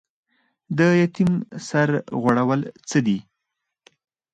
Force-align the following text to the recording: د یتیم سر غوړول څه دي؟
د 0.77 0.79
یتیم 1.01 1.31
سر 1.67 1.89
غوړول 2.21 2.61
څه 2.89 2.99
دي؟ 3.05 3.17